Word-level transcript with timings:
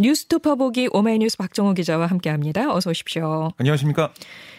뉴스토퍼 0.00 0.54
보기 0.54 0.88
오마이뉴스 0.92 1.36
박정호 1.36 1.74
기자와 1.74 2.06
함께합니다. 2.06 2.74
어서 2.74 2.88
오십시오. 2.88 3.50
안녕하십니까? 3.58 4.10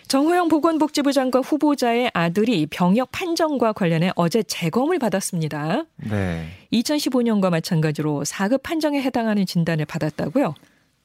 정호영 0.08 0.50
보건복지부 0.50 1.14
장관 1.14 1.42
후보자의 1.42 2.12
아들이 2.14 2.68
병역 2.68 3.12
판정과 3.12 3.74
관련해 3.74 4.12
어제 4.16 4.44
재검을 4.44 5.00
받았습니다. 5.00 5.86
네. 5.96 6.48
2015년과 6.72 7.50
마찬가지로 7.50 8.22
4급 8.24 8.62
판정에 8.62 9.02
해당하는 9.02 9.48
진단을 9.48 9.86
받았다고요? 9.86 10.54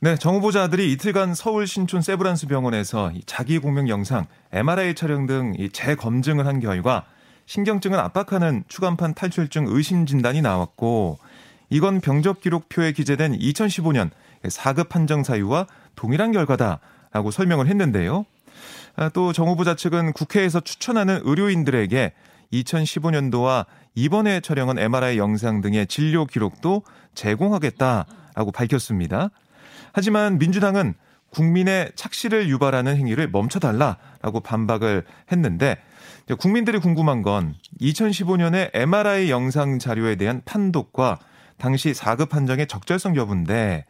네, 0.00 0.16
정 0.16 0.34
후보자 0.34 0.64
아들이 0.64 0.92
이틀간 0.92 1.34
서울 1.34 1.66
신촌 1.66 2.02
세브란스 2.02 2.48
병원에서 2.48 3.12
자기 3.24 3.58
공명 3.58 3.88
영상, 3.88 4.26
MRI 4.52 4.94
촬영 4.94 5.24
등 5.26 5.54
재검증을 5.72 6.46
한 6.46 6.60
결과 6.60 7.06
신경증을 7.46 7.98
압박하는 7.98 8.64
추간판 8.68 9.14
탈출증 9.14 9.64
의심 9.68 10.04
진단이 10.04 10.42
나왔고 10.42 11.18
이건 11.70 12.00
병적 12.00 12.40
기록표에 12.40 12.92
기재된 12.92 13.38
2015년 13.38 14.10
4급 14.44 14.88
판정 14.88 15.22
사유와 15.22 15.66
동일한 15.94 16.32
결과다라고 16.32 17.30
설명을 17.30 17.66
했는데요. 17.68 18.24
아, 18.96 19.08
또정 19.10 19.48
후보자 19.48 19.74
측은 19.74 20.12
국회에서 20.12 20.60
추천하는 20.60 21.20
의료인들에게 21.24 22.12
2015년도와 22.52 23.66
이번에 23.94 24.40
촬영한 24.40 24.78
MRI 24.78 25.18
영상 25.18 25.60
등의 25.60 25.86
진료 25.86 26.26
기록도 26.26 26.82
제공하겠다라고 27.14 28.52
밝혔습니다. 28.52 29.30
하지만 29.92 30.38
민주당은 30.38 30.94
국민의 31.30 31.92
착시를 31.96 32.48
유발하는 32.48 32.96
행위를 32.96 33.28
멈춰달라라고 33.28 34.40
반박을 34.40 35.04
했는데 35.32 35.76
국민들이 36.38 36.78
궁금한 36.78 37.22
건 37.22 37.54
2015년에 37.80 38.70
MRI 38.74 39.30
영상 39.30 39.78
자료에 39.78 40.16
대한 40.16 40.42
판독과 40.44 41.18
당시 41.58 41.92
4급 41.92 42.28
판정의 42.28 42.66
적절성 42.66 43.16
여부인데 43.16 43.84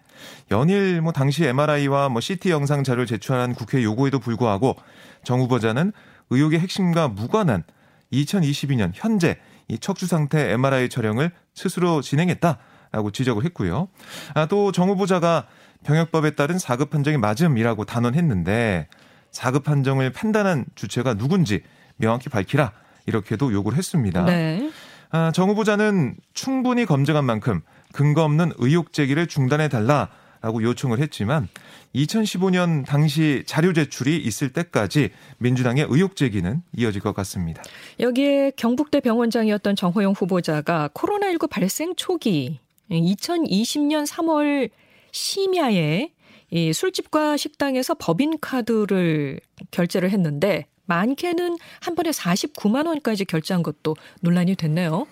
연일 0.50 1.00
뭐 1.00 1.12
당시 1.12 1.44
MRI와 1.44 2.08
뭐 2.08 2.20
CT 2.20 2.50
영상 2.50 2.84
자료를 2.84 3.06
제출한 3.06 3.54
국회 3.54 3.82
요구에도 3.82 4.18
불구하고 4.18 4.76
정 5.24 5.40
후보자는 5.40 5.92
의혹의 6.30 6.60
핵심과 6.60 7.08
무관한 7.08 7.64
2022년 8.12 8.92
현재 8.94 9.38
이 9.68 9.78
척추 9.78 10.06
상태 10.06 10.52
MRI 10.52 10.88
촬영을 10.88 11.30
스스로 11.54 12.00
진행했다라고 12.00 13.10
지적을 13.12 13.44
했고요. 13.44 13.88
아, 14.34 14.46
또 14.46 14.70
정 14.72 14.88
후보자가 14.88 15.46
병역법에 15.84 16.32
따른 16.32 16.56
4급 16.56 16.90
판정이 16.90 17.16
맞음이라고 17.18 17.84
단언했는데 17.84 18.88
4급 19.32 19.64
판정을 19.64 20.10
판단한 20.10 20.64
주체가 20.74 21.14
누군지 21.14 21.62
명확히 21.96 22.28
밝히라 22.28 22.72
이렇게도 23.06 23.52
요구를 23.52 23.78
했습니다. 23.78 24.24
네. 24.24 24.70
아, 25.10 25.30
정 25.32 25.48
후보자는 25.48 26.16
충분히 26.34 26.84
검증한 26.84 27.24
만큼 27.24 27.60
근거 27.96 28.24
없는 28.24 28.52
의혹 28.58 28.92
제기를 28.92 29.26
중단해 29.26 29.70
달라라고 29.70 30.62
요청을 30.62 31.00
했지만 31.00 31.48
2015년 31.94 32.84
당시 32.84 33.42
자료 33.46 33.72
제출이 33.72 34.18
있을 34.18 34.52
때까지 34.52 35.08
민주당의 35.38 35.86
의혹 35.88 36.14
제기는 36.14 36.60
이어질 36.76 37.00
것 37.00 37.14
같습니다. 37.14 37.62
여기에 37.98 38.52
경북대 38.56 39.00
병원장이었던 39.00 39.76
정호영 39.76 40.12
후보자가 40.12 40.90
코로나19 40.92 41.48
발생 41.48 41.96
초기 41.96 42.60
2020년 42.90 44.06
3월 44.06 44.68
심야에 45.12 46.10
이 46.50 46.72
술집과 46.74 47.38
식당에서 47.38 47.94
법인카드를 47.94 49.40
결제를 49.70 50.10
했는데 50.10 50.66
많게는 50.84 51.56
한 51.80 51.94
번에 51.94 52.10
49만 52.10 52.86
원까지 52.86 53.24
결제한 53.24 53.62
것도 53.62 53.96
논란이 54.20 54.54
됐네요. 54.56 55.06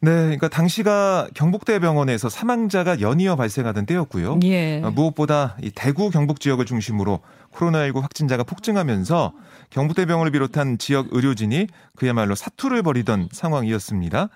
네, 0.00 0.10
그러니까 0.10 0.48
당시가 0.48 1.28
경북대병원에서 1.34 2.28
사망자가 2.28 3.00
연이어 3.00 3.36
발생하던 3.36 3.86
때였고요. 3.86 4.40
예. 4.44 4.82
어, 4.82 4.90
무엇보다 4.90 5.56
이 5.62 5.70
대구 5.74 6.10
경북 6.10 6.40
지역을 6.40 6.66
중심으로 6.66 7.20
코로나19 7.54 8.02
확진자가 8.02 8.44
폭증하면서 8.44 9.32
경북대병원을 9.70 10.32
비롯한 10.32 10.78
지역 10.78 11.08
의료진이 11.10 11.68
그야말로 11.96 12.34
사투를 12.34 12.82
벌이던 12.82 13.30
상황이었습니다. 13.32 14.28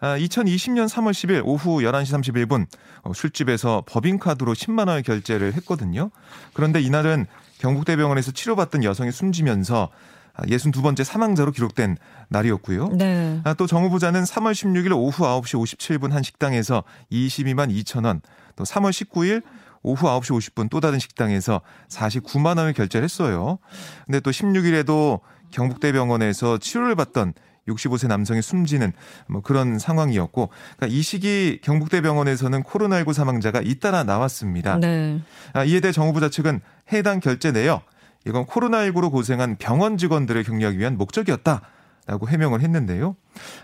2020년 0.00 0.82
아, 0.82 0.86
3월 0.86 1.12
10일 1.12 1.42
오후 1.44 1.78
11시 1.78 2.46
31분 2.46 2.66
어, 3.02 3.12
술집에서 3.14 3.84
법인카드로 3.86 4.52
10만 4.52 4.88
원을 4.88 5.02
결제를 5.02 5.54
했거든요. 5.54 6.10
그런데 6.52 6.80
이날은 6.80 7.26
경북대병원에서 7.58 8.32
치료받던 8.32 8.84
여성이 8.84 9.12
숨지면서 9.12 9.88
62번째 10.44 11.04
사망자로 11.04 11.52
기록된 11.52 11.96
날이었고요. 12.28 12.88
네. 12.88 13.40
아, 13.44 13.54
또 13.54 13.66
정 13.66 13.84
후보자는 13.84 14.24
3월 14.24 14.52
16일 14.52 14.92
오후 14.96 15.24
9시 15.24 15.60
57분 15.78 16.10
한 16.10 16.22
식당에서 16.22 16.84
22만 17.10 17.70
2천 17.70 18.04
원, 18.04 18.20
또 18.54 18.64
3월 18.64 18.90
19일 18.90 19.42
오후 19.82 20.06
9시 20.06 20.54
50분 20.54 20.68
또 20.70 20.80
다른 20.80 20.98
식당에서 20.98 21.60
49만 21.88 22.58
원을 22.58 22.72
결제를 22.72 23.04
했어요. 23.04 23.58
근데 24.04 24.20
또 24.20 24.30
16일에도 24.30 25.20
경북대병원에서 25.50 26.58
치료를 26.58 26.94
받던 26.96 27.34
65세 27.68 28.06
남성이 28.08 28.42
숨지는 28.42 28.92
뭐 29.28 29.40
그런 29.42 29.78
상황이었고 29.78 30.50
그러니까 30.76 30.96
이 30.96 31.02
시기 31.02 31.60
경북대병원에서는 31.62 32.62
코로나19 32.62 33.12
사망자가 33.12 33.60
잇따라 33.62 34.04
나왔습니다. 34.04 34.78
네. 34.78 35.20
아, 35.52 35.64
이에 35.64 35.80
대해 35.80 35.92
정 35.92 36.08
후보자 36.08 36.28
측은 36.28 36.60
해당 36.92 37.20
결제 37.20 37.52
내역 37.52 37.82
이건 38.26 38.44
코로나19로 38.46 39.10
고생한 39.10 39.56
병원 39.56 39.96
직원들을 39.96 40.42
격려하기 40.42 40.78
위한 40.78 40.98
목적이었다라고 40.98 42.28
해명을 42.28 42.60
했는데요. 42.60 43.16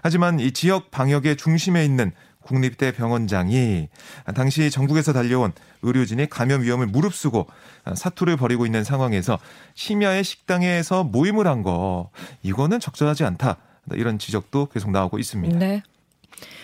하지만 0.03 0.39
이 0.41 0.53
지역 0.53 0.91
방역의 0.91 1.37
중심에 1.37 1.85
있는 1.85 2.13
국립대 2.43 2.93
병원장이 2.93 3.89
당시 4.35 4.71
전국에서 4.71 5.13
달려온 5.13 5.53
의료진이 5.83 6.29
감염 6.29 6.63
위험을 6.63 6.87
무릅쓰고 6.87 7.47
사투를 7.95 8.37
벌이고 8.37 8.67
있는 8.67 8.83
상황에서 8.85 9.39
심야에 9.75 10.23
식당에서 10.23 11.05
모임을 11.05 11.47
한 11.47 11.63
거 11.63 12.11
이거는 12.43 12.81
적절하지 12.81 13.25
않다. 13.25 13.59
이런 13.93 14.19
지적도 14.19 14.67
계속 14.67 14.91
나오고 14.91 15.19
있습니다. 15.21 15.59
네. 15.59 15.83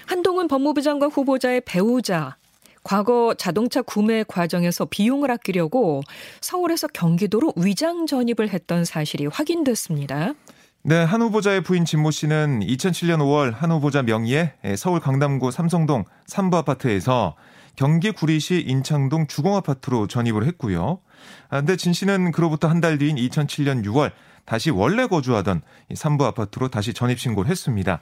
한동훈 0.06 0.48
법무부 0.48 0.82
장관 0.82 1.10
후보자의 1.10 1.60
배우자 1.64 2.36
과거 2.82 3.34
자동차 3.36 3.82
구매 3.82 4.24
과정에서 4.24 4.84
비용을 4.86 5.30
아끼려고 5.30 6.02
서울에서 6.40 6.88
경기도로 6.88 7.52
위장 7.56 8.06
전입을 8.06 8.50
했던 8.50 8.84
사실이 8.84 9.26
확인됐습니다. 9.26 10.34
네, 10.82 11.02
한 11.02 11.20
후보자의 11.22 11.62
부인 11.62 11.84
진모 11.84 12.10
씨는 12.10 12.60
2007년 12.60 13.18
5월 13.18 13.52
한 13.52 13.70
후보자 13.72 14.02
명의의 14.02 14.52
서울 14.76 15.00
강남구 15.00 15.50
삼성동 15.50 16.04
3부 16.28 16.54
아파트에서 16.54 17.34
경기 17.76 18.10
구리시 18.10 18.64
인창동 18.66 19.26
주공 19.26 19.54
아파트로 19.56 20.06
전입을 20.08 20.46
했고요. 20.46 21.00
그런데 21.48 21.72
아, 21.74 21.76
진 21.76 21.92
씨는 21.92 22.32
그로부터 22.32 22.68
한 22.68 22.80
달 22.80 22.98
뒤인 22.98 23.16
2007년 23.16 23.84
6월 23.84 24.12
다시 24.44 24.70
원래 24.70 25.06
거주하던 25.06 25.62
3부 25.92 26.22
아파트로 26.22 26.68
다시 26.68 26.94
전입 26.94 27.20
신고를 27.20 27.50
했습니다. 27.50 28.00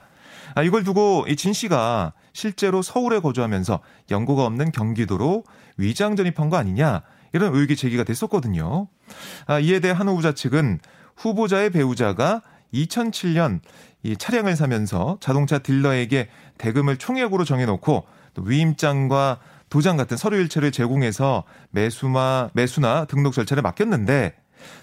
아, 0.55 0.63
이걸 0.63 0.83
두고 0.83 1.25
이 1.27 1.35
진 1.35 1.53
씨가 1.53 2.13
실제로 2.33 2.81
서울에 2.81 3.19
거주하면서 3.19 3.79
연고가 4.11 4.45
없는 4.45 4.71
경기도로 4.71 5.43
위장 5.77 6.15
전입한 6.15 6.49
거 6.49 6.57
아니냐 6.57 7.01
이런 7.33 7.53
의혹이 7.53 7.75
제기가 7.75 8.03
됐었거든요. 8.03 8.87
아, 9.45 9.59
이에 9.59 9.79
대해 9.79 9.93
한 9.93 10.07
후보자 10.07 10.33
측은 10.33 10.79
후보자의 11.15 11.69
배우자가 11.71 12.41
2007년 12.73 13.59
이 14.03 14.15
차량을 14.17 14.55
사면서 14.55 15.17
자동차 15.21 15.59
딜러에게 15.59 16.29
대금을 16.57 16.97
총액으로 16.97 17.45
정해놓고 17.45 18.05
또 18.33 18.41
위임장과 18.41 19.39
도장 19.69 19.97
같은 19.97 20.15
서류 20.17 20.37
일체를 20.37 20.71
제공해서 20.71 21.43
매수마 21.71 22.49
매수나 22.53 23.05
등록 23.05 23.33
절차를 23.33 23.63
맡겼는데 23.63 24.35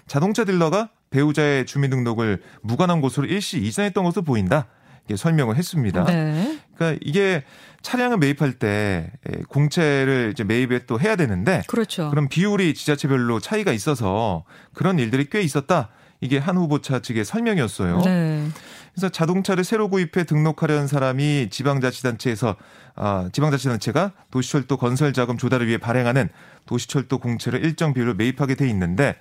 자동차 0.07 0.43
딜러가 0.43 0.89
배우자의 1.09 1.65
주민등록을 1.65 2.41
무관한 2.61 3.01
곳으로 3.01 3.25
일시 3.27 3.59
이전했던 3.59 4.03
것으로 4.03 4.23
보인다. 4.23 4.67
설명을 5.15 5.55
했습니다. 5.55 6.05
네. 6.05 6.59
그러니까 6.75 6.99
이게 7.05 7.43
차량을 7.81 8.17
매입할 8.17 8.53
때 8.53 9.11
공채를 9.49 10.31
이제 10.33 10.43
매입에 10.43 10.85
또 10.87 10.99
해야 10.99 11.15
되는데 11.15 11.61
그렇죠. 11.67 12.09
그럼 12.09 12.27
비율이 12.27 12.73
지자체별로 12.73 13.39
차이가 13.39 13.71
있어서 13.71 14.43
그런 14.73 14.97
일들이 14.97 15.29
꽤 15.29 15.41
있었다. 15.41 15.89
이게 16.21 16.37
한 16.37 16.57
후보차 16.57 16.99
측의 16.99 17.25
설명이었어요. 17.25 18.01
네. 18.01 18.47
그래서 18.93 19.09
자동차를 19.09 19.63
새로 19.63 19.89
구입해 19.89 20.23
등록하려는 20.23 20.87
사람이 20.87 21.49
지방자치단체에서 21.51 22.55
아, 22.95 23.29
지방자치단체가 23.31 24.13
도시철도 24.31 24.77
건설 24.77 25.11
자금 25.11 25.37
조달을 25.37 25.67
위해 25.67 25.77
발행하는 25.77 26.29
도시철도 26.65 27.19
공채를 27.19 27.63
일정 27.63 27.93
비율로 27.93 28.13
매입하게 28.13 28.55
돼 28.55 28.69
있는데 28.69 29.15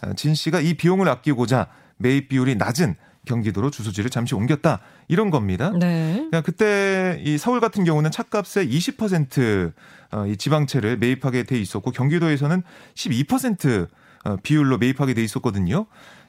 아, 0.00 0.14
진 0.14 0.34
씨가 0.34 0.60
이 0.60 0.74
비용을 0.74 1.08
아끼고자 1.08 1.68
매입 1.98 2.30
비율이 2.30 2.56
낮은 2.56 2.96
경기도로 3.26 3.70
주소지를 3.70 4.08
잠시 4.08 4.34
옮겼다 4.34 4.80
이런 5.10 5.30
겁니다. 5.30 5.72
네. 5.76 6.12
그러니까 6.14 6.40
그때 6.42 7.20
이 7.24 7.36
서울 7.36 7.58
같은 7.58 7.82
경우는 7.82 8.12
차값의 8.12 8.68
20%이 8.68 9.72
어, 10.12 10.24
지방채를 10.38 10.98
매입하게 10.98 11.42
돼 11.42 11.58
있었고 11.58 11.90
경기도에서는 11.90 12.62
12% 12.94 13.88
어, 14.24 14.36
비율로 14.44 14.78
매입하게 14.78 15.14
돼 15.14 15.24
있었거든요. 15.24 15.86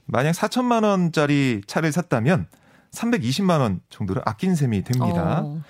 만약 0.08 0.32
4천만 0.32 0.84
원짜리 0.84 1.62
차를 1.68 1.92
샀다면 1.92 2.48
320만 2.92 3.60
원 3.60 3.82
정도를 3.92 4.24
아낀 4.26 4.56
셈이 4.56 4.84
됩니다. 4.84 5.44
어. 5.46 5.62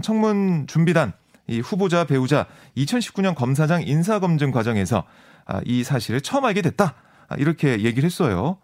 청문 0.00 0.68
준비단 0.68 1.12
이 1.48 1.58
후보자 1.58 2.04
배우자 2.04 2.46
2019년 2.76 3.34
검사장 3.34 3.82
인사 3.82 4.20
검증 4.20 4.52
과정에서 4.52 5.02
아, 5.44 5.60
이 5.64 5.82
사실을 5.82 6.20
처음 6.20 6.44
알게 6.44 6.62
됐다. 6.62 6.94
아, 7.28 7.34
이렇게 7.36 7.82
얘기를 7.82 8.04
했어요. 8.04 8.58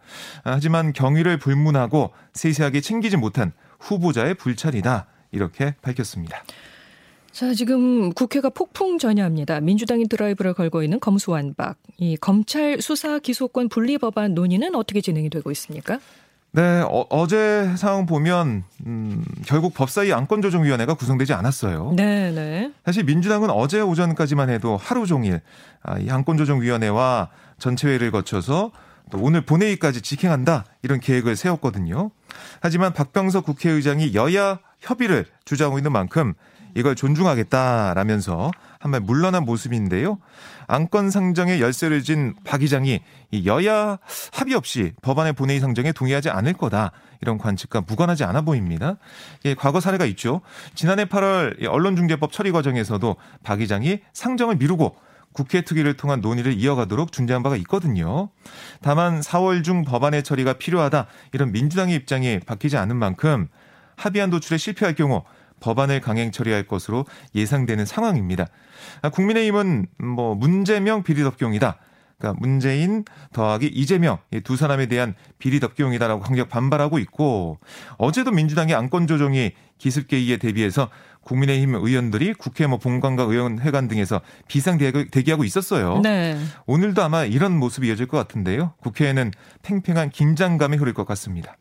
아, 0.44 0.52
하지만 0.52 0.92
경위를 0.92 1.38
불문하고 1.38 2.12
세세하게 2.32 2.80
챙기지 2.80 3.16
못한 3.16 3.52
후보자의 3.80 4.34
불찰이다. 4.34 5.06
이렇게 5.32 5.74
밝혔습니다. 5.82 6.42
자, 7.32 7.54
지금 7.54 8.12
국회가 8.12 8.50
폭풍 8.50 8.98
전야합니다. 8.98 9.60
민주당이 9.60 10.08
드라이브를 10.08 10.52
걸고 10.52 10.82
있는 10.82 10.98
검수완박. 10.98 11.76
이 11.98 12.16
검찰 12.16 12.80
수사 12.80 13.18
기소권 13.18 13.68
분리 13.68 13.98
법안 13.98 14.34
논의는 14.34 14.74
어떻게 14.74 15.00
진행이 15.00 15.30
되고 15.30 15.50
있습니까? 15.52 16.00
네, 16.52 16.82
어, 16.84 17.26
제 17.28 17.72
상황 17.76 18.06
보면 18.06 18.64
음, 18.84 19.24
결국 19.46 19.72
법사위 19.72 20.12
안건조정위원회가 20.12 20.94
구성되지 20.94 21.32
않았어요. 21.32 21.92
네, 21.94 22.32
네. 22.32 22.72
사실 22.84 23.04
민주당은 23.04 23.50
어제 23.50 23.80
오전까지만 23.80 24.50
해도 24.50 24.76
하루 24.76 25.06
종일 25.06 25.40
아, 25.82 25.98
이 25.98 26.10
안건조정위원회와 26.10 27.28
전체회의를 27.58 28.10
거쳐서 28.10 28.72
또 29.12 29.18
오늘 29.20 29.42
본회의까지 29.42 30.02
직행한다 30.02 30.64
이런 30.82 30.98
계획을 30.98 31.36
세웠거든요. 31.36 32.10
하지만 32.60 32.92
박병석 32.92 33.44
국회의장이 33.44 34.14
여야 34.14 34.58
협의를 34.80 35.26
주장하고 35.44 35.78
있는 35.78 35.92
만큼 35.92 36.34
이걸 36.74 36.94
존중하겠다라면서 36.94 38.50
한말 38.78 39.00
물러난 39.00 39.44
모습인데요. 39.44 40.18
안건 40.66 41.10
상정에 41.10 41.60
열쇠를 41.60 42.02
진박 42.02 42.62
의장이 42.62 43.00
여야 43.44 43.98
합의 44.32 44.54
없이 44.54 44.92
법안의 45.02 45.34
본회의 45.34 45.60
상정에 45.60 45.92
동의하지 45.92 46.30
않을 46.30 46.54
거다. 46.54 46.92
이런 47.20 47.36
관측과 47.38 47.82
무관하지 47.82 48.24
않아 48.24 48.42
보입니다. 48.42 48.96
예, 49.44 49.54
과거 49.54 49.80
사례가 49.80 50.06
있죠. 50.06 50.40
지난해 50.74 51.04
8월 51.04 51.66
언론중재법 51.68 52.32
처리 52.32 52.52
과정에서도 52.52 53.16
박 53.42 53.60
의장이 53.60 54.00
상정을 54.12 54.56
미루고 54.56 54.96
국회 55.40 55.62
특위를 55.62 55.94
통한 55.94 56.20
논의를 56.20 56.52
이어가도록 56.52 57.12
준비한 57.12 57.42
바가 57.42 57.56
있거든요. 57.56 58.28
다만 58.82 59.20
4월 59.20 59.64
중 59.64 59.84
법안의 59.86 60.22
처리가 60.22 60.54
필요하다 60.54 61.06
이런 61.32 61.50
민주당의 61.50 61.96
입장이 61.96 62.40
바뀌지 62.40 62.76
않은 62.76 62.94
만큼 62.96 63.48
합의안 63.96 64.28
도출에 64.28 64.58
실패할 64.58 64.94
경우 64.94 65.24
법안을 65.60 66.02
강행 66.02 66.30
처리할 66.30 66.66
것으로 66.66 67.06
예상되는 67.34 67.86
상황입니다. 67.86 68.48
아, 69.00 69.08
국민의힘은 69.08 69.86
뭐 69.98 70.34
문재명 70.34 71.02
비리덮경이다. 71.02 71.78
그러니까 72.20 72.38
문재인 72.38 73.04
더하기 73.32 73.66
이재명 73.66 74.18
두 74.44 74.56
사람에 74.56 74.86
대한 74.86 75.14
비리덮경이다라고 75.38 76.20
강력 76.20 76.50
반발하고 76.50 76.98
있고 76.98 77.58
어제도 77.96 78.30
민주당의 78.30 78.74
안건 78.74 79.06
조정이 79.06 79.52
기습계의에 79.78 80.36
대비해서 80.36 80.90
국민의힘 81.22 81.74
의원들이 81.74 82.34
국회 82.34 82.66
뭐 82.66 82.78
본관과 82.78 83.24
의원회관 83.24 83.88
등에서 83.88 84.20
비상 84.46 84.78
대기하고 84.78 85.44
있었어요. 85.44 86.00
네. 86.02 86.38
오늘도 86.66 87.02
아마 87.02 87.24
이런 87.24 87.56
모습이 87.58 87.88
이어질 87.88 88.06
것 88.06 88.18
같은데요. 88.18 88.74
국회에는 88.80 89.30
팽팽한 89.62 90.10
긴장감이 90.10 90.76
흐를 90.76 90.92
것 90.92 91.06
같습니다. 91.06 91.56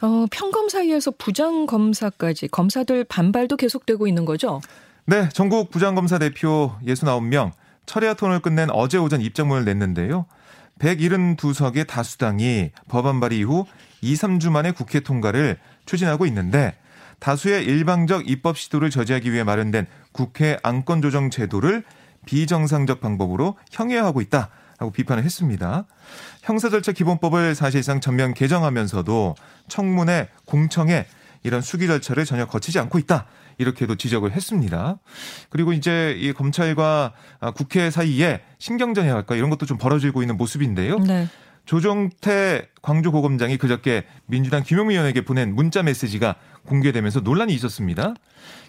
어, 0.00 0.26
평검 0.32 0.68
사이에서 0.68 1.12
부장 1.12 1.66
검사까지 1.66 2.48
검사들 2.48 3.04
반발도 3.04 3.56
계속되고 3.56 4.08
있는 4.08 4.24
거죠? 4.24 4.60
네, 5.04 5.28
전국 5.28 5.70
부장검사 5.70 6.18
대표 6.18 6.72
69명 6.84 7.52
철야 7.86 8.14
토론을 8.14 8.40
끝낸 8.40 8.70
어제 8.70 8.98
오전 8.98 9.20
입장문을 9.20 9.64
냈는데요. 9.64 10.26
172석의 10.78 11.86
다수당이 11.86 12.70
법안 12.88 13.20
발의 13.20 13.38
이후 13.38 13.66
2, 14.00 14.14
3주 14.14 14.50
만에 14.50 14.72
국회 14.72 15.00
통과를 15.00 15.58
추진하고 15.86 16.26
있는데 16.26 16.74
다수의 17.20 17.64
일방적 17.64 18.28
입법 18.28 18.58
시도를 18.58 18.90
저지하기 18.90 19.32
위해 19.32 19.44
마련된 19.44 19.86
국회 20.10 20.58
안건 20.62 21.02
조정 21.02 21.30
제도를 21.30 21.84
비정상적 22.26 23.00
방법으로 23.00 23.56
형해하고 23.70 24.20
있다. 24.20 24.50
라고 24.78 24.90
비판을 24.90 25.22
했습니다. 25.22 25.84
형사절차 26.42 26.90
기본법을 26.90 27.54
사실상 27.54 28.00
전면 28.00 28.34
개정하면서도 28.34 29.36
청문회, 29.68 30.28
공청회 30.44 31.06
이런 31.42 31.60
수기 31.60 31.86
절차를 31.86 32.24
전혀 32.24 32.46
거치지 32.46 32.78
않고 32.78 32.98
있다. 32.98 33.26
이렇게도 33.58 33.96
지적을 33.96 34.32
했습니다. 34.32 34.98
그리고 35.50 35.72
이제 35.72 36.16
이 36.18 36.32
검찰과 36.32 37.12
국회 37.54 37.90
사이에 37.90 38.42
신경전이랄까 38.58 39.34
이런 39.36 39.50
것도 39.50 39.66
좀 39.66 39.78
벌어지고 39.78 40.22
있는 40.22 40.36
모습인데요. 40.36 40.98
네. 41.00 41.28
조정태 41.64 42.68
광주고검장이 42.82 43.56
그저께 43.56 44.04
민주당 44.26 44.64
김용민 44.64 44.96
의원에게 44.96 45.24
보낸 45.24 45.54
문자 45.54 45.82
메시지가 45.82 46.34
공개되면서 46.66 47.20
논란이 47.20 47.54
있었습니다. 47.54 48.14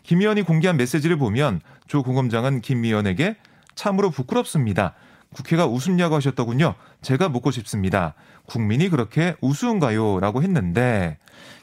김 0.03 0.21
의원이 0.21 0.43
공개한 0.43 0.77
메시지를 0.77 1.17
보면 1.17 1.61
조 1.87 2.03
고검장은 2.03 2.61
김 2.61 2.83
의원에게 2.85 3.37
참으로 3.73 4.11
부끄럽습니다. 4.11 4.93
국회가 5.33 5.65
우습냐고 5.65 6.15
하셨더군요. 6.15 6.75
제가 7.01 7.29
묻고 7.29 7.49
싶습니다. 7.49 8.13
국민이 8.45 8.89
그렇게 8.89 9.35
우스운가요? 9.41 10.19
라고 10.19 10.43
했는데 10.43 11.17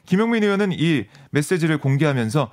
김영민 0.06 0.42
의원은 0.42 0.72
이 0.72 1.04
메시지를 1.30 1.78
공개하면서 1.78 2.50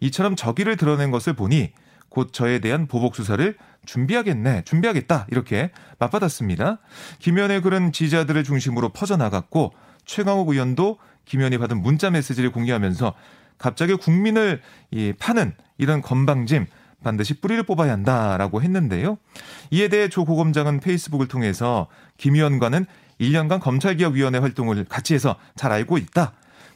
이처럼 0.00 0.36
적의를 0.36 0.76
드러낸 0.76 1.10
것을 1.10 1.34
보니 1.34 1.72
곧 2.08 2.32
저에 2.32 2.58
대한 2.58 2.86
보복 2.86 3.14
수사를 3.14 3.56
준비하겠네, 3.86 4.62
준비하겠다 4.64 5.26
이렇게 5.30 5.70
맞받았습니다. 5.98 6.78
김 7.18 7.36
의원의 7.36 7.62
글은 7.62 7.92
지지자들을 7.92 8.44
중심으로 8.44 8.90
퍼져나갔고 8.90 9.72
최강욱 10.04 10.48
의원도 10.48 10.98
김 11.24 11.40
의원이 11.40 11.58
받은 11.58 11.80
문자 11.80 12.10
메시지를 12.10 12.50
공개하면서 12.50 13.14
갑자기 13.58 13.94
국민을 13.94 14.60
이 14.90 15.12
파는 15.18 15.54
이런 15.78 16.02
건방짐 16.02 16.66
반드시 17.02 17.40
뿌리를 17.40 17.62
뽑아야 17.62 17.92
한다라고 17.92 18.62
했는데요. 18.62 19.18
이에 19.70 19.88
대해 19.88 20.08
조 20.08 20.24
고검장은 20.24 20.80
페이스북을 20.80 21.28
통해서 21.28 21.86
김 22.16 22.34
의원과는 22.34 22.86
1년간 23.20 23.60
검찰개혁위원회 23.60 24.38
활동을 24.38 24.84
같이 24.84 25.14
해서 25.14 25.36
잘 25.54 25.72
알고 25.72 25.98
있다. 25.98 26.32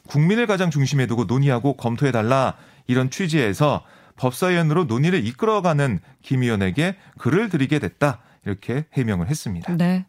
국민을 0.07 0.47
가장 0.47 0.71
중심에 0.71 1.07
두고 1.07 1.25
논의하고 1.25 1.75
검토해 1.77 2.11
달라. 2.11 2.55
이런 2.87 3.09
취지에서 3.09 3.83
법사위원으로 4.17 4.85
논의를 4.85 5.25
이끌어가는 5.25 5.99
김 6.21 6.43
의원에게 6.43 6.95
글을 7.17 7.49
드리게 7.49 7.79
됐다. 7.79 8.19
이렇게 8.45 8.85
해명을 8.93 9.27
했습니다. 9.27 9.75
네. 9.75 10.05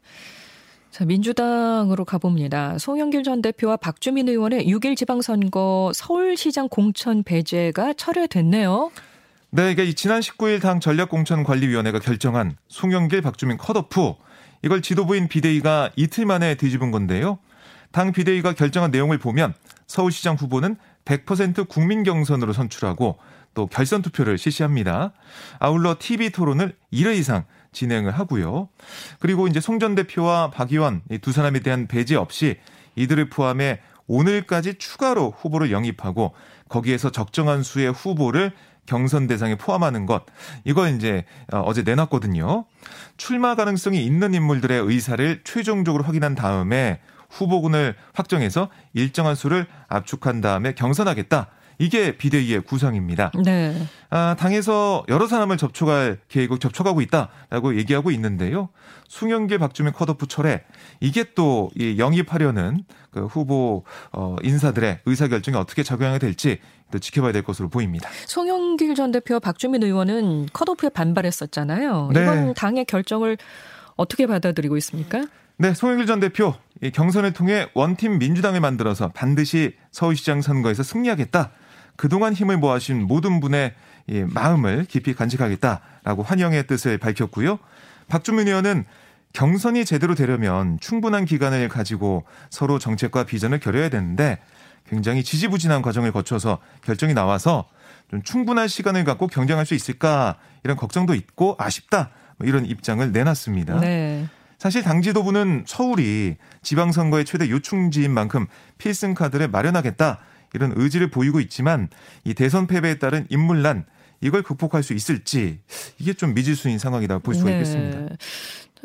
자, 0.90 1.04
민주당으로 1.04 2.04
가봅니다. 2.04 2.78
송영길 2.78 3.22
전 3.22 3.42
대표와 3.42 3.76
박주민 3.76 4.28
의원의 4.28 4.66
6일 4.66 4.96
지방선거 4.96 5.92
서울시장 5.94 6.68
공천 6.68 7.22
배제가 7.22 7.92
철회됐네요. 7.94 8.90
네, 9.50 9.72
이게 9.72 9.92
지난 9.94 10.20
19일 10.20 10.60
당 10.60 10.80
전략공천관리위원회가 10.80 11.98
결정한 11.98 12.56
송영길, 12.68 13.22
박주민 13.22 13.58
컷오프 13.58 14.14
이걸 14.62 14.82
지도부인 14.82 15.28
비대위가 15.28 15.90
이틀 15.96 16.24
만에 16.26 16.54
뒤집은 16.54 16.90
건데요. 16.90 17.38
당 17.96 18.12
비대위가 18.12 18.52
결정한 18.52 18.90
내용을 18.90 19.16
보면 19.16 19.54
서울시장 19.86 20.34
후보는 20.34 20.76
100% 21.06 21.66
국민 21.66 22.02
경선으로 22.02 22.52
선출하고 22.52 23.16
또 23.54 23.66
결선 23.68 24.02
투표를 24.02 24.36
실시합니다. 24.36 25.14
아울러 25.60 25.96
TV 25.98 26.28
토론을 26.28 26.76
1회 26.92 27.16
이상 27.16 27.44
진행을 27.72 28.12
하고요. 28.12 28.68
그리고 29.18 29.46
이제 29.46 29.60
송 29.60 29.78
전 29.78 29.94
대표와 29.94 30.50
박 30.50 30.72
의원 30.72 31.00
이 31.10 31.16
두 31.16 31.32
사람에 31.32 31.60
대한 31.60 31.86
배제 31.86 32.16
없이 32.16 32.58
이들을 32.96 33.30
포함해 33.30 33.80
오늘까지 34.08 34.74
추가로 34.74 35.32
후보를 35.38 35.70
영입하고 35.70 36.34
거기에서 36.68 37.10
적정한 37.10 37.62
수의 37.62 37.92
후보를 37.92 38.52
경선 38.84 39.26
대상에 39.26 39.54
포함하는 39.54 40.04
것 40.04 40.26
이거 40.64 40.86
이제 40.86 41.24
어, 41.50 41.60
어제 41.60 41.80
내놨거든요. 41.80 42.66
출마 43.16 43.54
가능성이 43.54 44.04
있는 44.04 44.34
인물들의 44.34 44.82
의사를 44.82 45.40
최종적으로 45.44 46.04
확인한 46.04 46.34
다음에 46.34 47.00
후보군을 47.30 47.94
확정해서 48.14 48.68
일정한 48.94 49.34
수를 49.34 49.66
압축한 49.88 50.40
다음에 50.40 50.74
경선하겠다. 50.74 51.48
이게 51.78 52.16
비대위의 52.16 52.62
구성입니다. 52.62 53.32
네. 53.44 53.76
아, 54.08 54.34
당에서 54.38 55.04
여러 55.08 55.26
사람을 55.26 55.58
접촉할 55.58 56.18
계획을 56.28 56.58
접촉하고 56.58 57.02
있다라고 57.02 57.76
얘기하고 57.76 58.10
있는데요. 58.12 58.70
숭영길 59.08 59.58
박주민 59.58 59.92
컷오프 59.92 60.26
철회 60.26 60.64
이게 61.00 61.24
또 61.34 61.70
이 61.76 61.98
영입하려는 61.98 62.84
그 63.10 63.26
후보 63.26 63.84
어, 64.12 64.36
인사들의 64.42 65.00
의사 65.04 65.28
결정이 65.28 65.56
어떻게 65.58 65.82
작용이 65.82 66.18
될지 66.18 66.60
또 66.90 66.98
지켜봐야 66.98 67.32
될 67.32 67.42
것으로 67.42 67.68
보입니다. 67.68 68.08
송영길 68.26 68.94
전 68.94 69.12
대표 69.12 69.38
박주민 69.38 69.82
의원은 69.82 70.48
컷오프에 70.54 70.88
반발했었잖아요. 70.90 72.10
네. 72.14 72.22
이번 72.22 72.54
당의 72.54 72.84
결정을 72.86 73.36
어떻게 73.96 74.26
받아들이고 74.26 74.76
있습니까? 74.78 75.24
네, 75.58 75.72
송영길 75.72 76.06
전 76.06 76.20
대표 76.20 76.54
이 76.82 76.90
경선을 76.90 77.32
통해 77.32 77.66
원팀 77.72 78.18
민주당을 78.18 78.60
만들어서 78.60 79.08
반드시 79.08 79.74
서울시장 79.90 80.42
선거에서 80.42 80.82
승리하겠다. 80.82 81.50
그동안 81.96 82.34
힘을 82.34 82.58
모아신 82.58 83.06
모든 83.06 83.40
분의 83.40 83.74
이 84.08 84.24
마음을 84.28 84.84
깊이 84.84 85.14
간직하겠다라고 85.14 86.22
환영의 86.22 86.66
뜻을 86.66 86.98
밝혔고요. 86.98 87.58
박주민 88.06 88.48
의원은 88.48 88.84
경선이 89.32 89.86
제대로 89.86 90.14
되려면 90.14 90.78
충분한 90.80 91.24
기간을 91.24 91.68
가지고 91.68 92.24
서로 92.50 92.78
정책과 92.78 93.24
비전을 93.24 93.58
결여해야 93.58 93.88
되는데 93.88 94.38
굉장히 94.88 95.24
지지부진한 95.24 95.80
과정을 95.80 96.12
거쳐서 96.12 96.58
결정이 96.82 97.14
나와서 97.14 97.66
좀 98.10 98.22
충분한 98.22 98.68
시간을 98.68 99.04
갖고 99.04 99.26
경쟁할 99.26 99.64
수 99.64 99.74
있을까 99.74 100.36
이런 100.64 100.76
걱정도 100.76 101.14
있고 101.14 101.56
아쉽다 101.58 102.10
뭐 102.36 102.46
이런 102.46 102.66
입장을 102.66 103.10
내놨습니다. 103.10 103.80
네. 103.80 104.28
사실 104.58 104.82
당 104.82 105.02
지도부는 105.02 105.64
서울이 105.66 106.36
지방선거의 106.62 107.24
최대 107.24 107.48
요충지인 107.50 108.10
만큼 108.12 108.46
필승 108.78 109.14
카드를 109.14 109.48
마련하겠다 109.48 110.18
이런 110.54 110.72
의지를 110.76 111.10
보이고 111.10 111.40
있지만 111.40 111.88
이 112.24 112.34
대선 112.34 112.66
패배에 112.66 112.98
따른 112.98 113.26
인물난 113.28 113.84
이걸 114.20 114.42
극복할 114.42 114.82
수 114.82 114.94
있을지 114.94 115.58
이게 115.98 116.14
좀 116.14 116.34
미지수인 116.34 116.78
상황이다 116.78 117.18
볼 117.18 117.34
수가 117.34 117.50
네. 117.50 117.56
있겠습니다. 117.56 118.16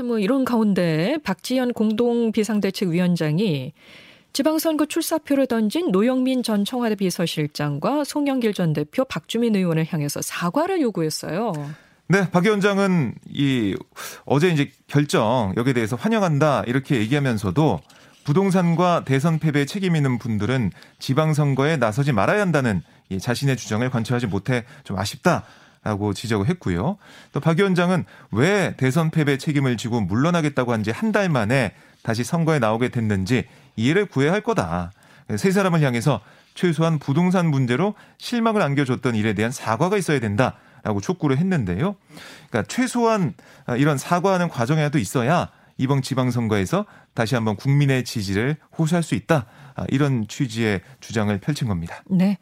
뭐 0.03 0.19
이런 0.19 0.45
가운데 0.45 1.17
박지현 1.23 1.73
공동 1.73 2.31
비상대책위원장이 2.31 3.73
지방선거 4.33 4.85
출사표를 4.85 5.45
던진 5.47 5.91
노영민 5.91 6.41
전 6.41 6.63
청와대 6.63 6.95
비서실장과 6.95 8.05
송영길 8.05 8.53
전 8.53 8.73
대표 8.73 9.03
박주민 9.03 9.55
의원을 9.55 9.85
향해서 9.89 10.21
사과를 10.21 10.81
요구했어요. 10.81 11.53
네, 12.11 12.29
박 12.29 12.43
위원장은 12.43 13.15
이 13.29 13.73
어제 14.25 14.49
이제 14.49 14.69
결정 14.87 15.53
여기에 15.55 15.71
대해서 15.71 15.95
환영한다 15.95 16.63
이렇게 16.67 16.97
얘기하면서도 16.97 17.79
부동산과 18.25 19.03
대선 19.05 19.39
패배에 19.39 19.63
책임 19.63 19.95
있는 19.95 20.19
분들은 20.19 20.71
지방선거에 20.99 21.77
나서지 21.77 22.11
말아야 22.11 22.41
한다는 22.41 22.81
자신의 23.17 23.55
주장을 23.55 23.89
관철하지 23.89 24.27
못해 24.27 24.65
좀 24.83 24.99
아쉽다. 24.99 25.43
라고 25.83 26.13
지적을 26.13 26.47
했고요. 26.47 26.97
또 27.31 27.39
박 27.39 27.57
위원장은 27.57 28.05
왜 28.31 28.75
대선 28.77 29.09
패배 29.09 29.37
책임을 29.39 29.77
지고 29.77 29.99
물러나겠다고 30.01 30.73
한 30.73 30.83
지 30.83 30.91
한 30.91 31.11
달 31.11 31.27
만에 31.29 31.73
다시 32.03 32.23
선거에 32.23 32.59
나오게 32.59 32.89
됐는지 32.89 33.45
이해를 33.77 34.05
구해야 34.05 34.31
할 34.33 34.41
거다. 34.41 34.91
세 35.37 35.49
사람을 35.49 35.81
향해서 35.81 36.19
최소한 36.53 36.99
부동산 36.99 37.47
문제로 37.49 37.95
실망을 38.19 38.61
안겨줬던 38.61 39.15
일에 39.15 39.33
대한 39.33 39.51
사과가 39.51 39.97
있어야 39.97 40.19
된다 40.19 40.57
라고 40.83 41.01
촉구를 41.01 41.37
했는데요. 41.37 41.95
그러니까 42.49 42.63
최소한 42.67 43.33
이런 43.77 43.97
사과하는 43.97 44.49
과정이라도 44.49 44.97
있어야 44.97 45.49
이번 45.77 46.01
지방선거에서 46.01 46.85
다시 47.13 47.35
한번 47.35 47.55
국민의 47.55 48.03
지지를 48.03 48.57
호소할 48.77 49.03
수 49.03 49.15
있다. 49.15 49.45
이런 49.89 50.27
취지의 50.27 50.81
주장을 50.99 51.35
펼친 51.39 51.67
겁니다. 51.67 52.03
네. 52.07 52.37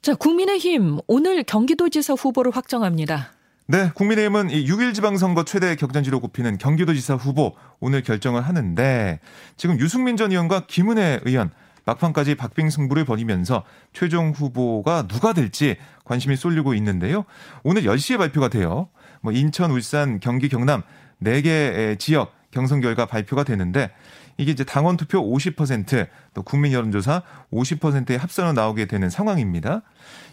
자, 0.00 0.14
국민의힘 0.14 0.98
오늘 1.06 1.44
경기도지사 1.44 2.14
후보를 2.14 2.50
확정합니다. 2.50 3.32
네, 3.68 3.90
국민의힘은 3.94 4.50
이 4.50 4.66
6일 4.66 4.92
지방선거 4.94 5.44
최대 5.44 5.76
격전지로 5.76 6.18
꼽히는 6.18 6.58
경기도지사 6.58 7.14
후보 7.14 7.54
오늘 7.78 8.02
결정을 8.02 8.42
하는데 8.42 9.20
지금 9.56 9.78
유승민 9.78 10.16
전 10.16 10.32
의원과 10.32 10.66
김은혜 10.66 11.20
의원 11.24 11.52
막판까지 11.84 12.36
박빙 12.36 12.70
승부를 12.70 13.04
벌이면서 13.04 13.64
최종 13.92 14.30
후보가 14.30 15.08
누가 15.08 15.32
될지 15.32 15.76
관심이 16.04 16.36
쏠리고 16.36 16.74
있는데요. 16.74 17.24
오늘 17.62 17.82
10시에 17.82 18.18
발표가 18.18 18.48
돼요. 18.48 18.88
뭐 19.20 19.32
인천, 19.32 19.70
울산, 19.70 20.20
경기, 20.20 20.48
경남 20.48 20.82
4개 21.22 21.98
지역 21.98 22.34
경선 22.50 22.80
결과 22.80 23.06
발표가 23.06 23.44
되는데 23.44 23.90
이게 24.38 24.52
이제 24.52 24.64
당원 24.64 24.96
투표 24.96 25.22
50%또 25.22 26.42
국민 26.42 26.72
여론조사 26.72 27.22
50%의 27.52 28.18
합산으로 28.18 28.52
나오게 28.52 28.86
되는 28.86 29.10
상황입니다. 29.10 29.82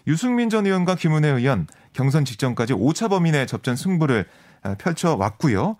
유승민 0.07 0.49
전 0.49 0.65
의원과 0.65 0.95
김은혜 0.95 1.29
의원 1.29 1.67
경선 1.93 2.25
직전까지 2.25 2.73
5차 2.73 3.09
범인의 3.09 3.47
접전 3.47 3.75
승부를 3.75 4.21
아, 4.21 4.25
펼쳐 4.77 5.15
왔고요. 5.15 5.77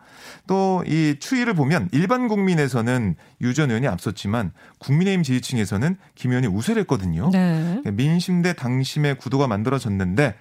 또 0.48 0.84
이 0.86 1.16
추이를 1.20 1.54
보면 1.54 1.90
일반 1.92 2.28
국민에서는 2.28 3.16
유 3.42 3.54
전 3.54 3.70
의원이 3.70 3.88
앞섰지만 3.88 4.52
국민의힘 4.80 5.24
지지층에서는 5.24 5.98
김 6.16 6.32
의원이 6.32 6.48
우세를 6.48 6.82
했거든요. 6.82 7.30
네. 7.32 7.82
민심 7.92 8.42
대 8.42 8.54
당심의 8.54 9.18
구도가 9.18 9.48
만들어졌는데 9.48 10.36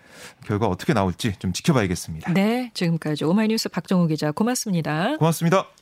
결과 0.45 0.67
어떻게 0.67 0.93
나올지 0.93 1.35
좀 1.39 1.53
지켜봐야겠습니다. 1.53 2.33
네, 2.33 2.71
지금까지 2.75 3.25
오마이뉴스 3.25 3.69
박정우 3.69 4.07
기자 4.07 4.31
고맙습니다. 4.33 5.17
고맙습니다. 5.17 5.78